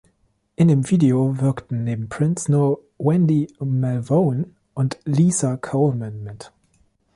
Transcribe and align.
In 0.55 0.67
dem 0.67 0.89
Video 0.89 1.39
wirkten 1.39 1.83
neben 1.83 2.09
Prince 2.09 2.51
nur 2.51 2.79
Wendy 2.97 3.53
Melvoin 3.59 4.55
und 4.73 4.97
Lisa 5.05 5.57
Coleman 5.57 6.23
mit. 6.23 6.51